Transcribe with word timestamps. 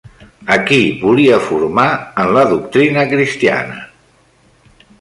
A 0.53 0.55
qui 0.69 0.79
volia 1.01 1.37
formar 1.49 1.85
en 2.23 2.33
la 2.37 2.45
doctrina 2.55 3.05
cristiana? 3.13 3.77